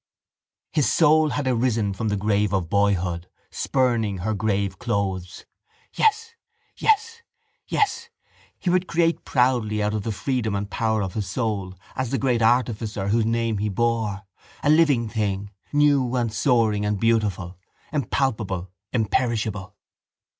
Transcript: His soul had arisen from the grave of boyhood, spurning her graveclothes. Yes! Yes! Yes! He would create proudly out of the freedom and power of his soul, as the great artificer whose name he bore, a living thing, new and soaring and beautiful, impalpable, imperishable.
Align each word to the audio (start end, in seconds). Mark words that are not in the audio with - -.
His 0.71 0.91
soul 0.91 1.29
had 1.29 1.47
arisen 1.47 1.93
from 1.93 2.07
the 2.07 2.17
grave 2.17 2.53
of 2.53 2.71
boyhood, 2.71 3.27
spurning 3.51 4.17
her 4.17 4.33
graveclothes. 4.33 5.45
Yes! 5.93 6.33
Yes! 6.75 7.21
Yes! 7.67 8.09
He 8.57 8.71
would 8.71 8.87
create 8.87 9.23
proudly 9.25 9.83
out 9.83 9.93
of 9.93 10.01
the 10.01 10.11
freedom 10.11 10.55
and 10.55 10.67
power 10.71 11.03
of 11.03 11.13
his 11.13 11.29
soul, 11.29 11.75
as 11.95 12.09
the 12.09 12.17
great 12.17 12.41
artificer 12.41 13.09
whose 13.09 13.27
name 13.27 13.59
he 13.59 13.69
bore, 13.69 14.23
a 14.63 14.71
living 14.71 15.07
thing, 15.07 15.51
new 15.71 16.15
and 16.15 16.33
soaring 16.33 16.83
and 16.83 16.99
beautiful, 16.99 17.59
impalpable, 17.93 18.71
imperishable. 18.91 19.75